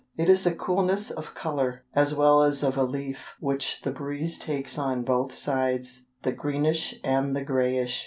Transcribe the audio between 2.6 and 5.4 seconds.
of a leaf which the breeze takes on both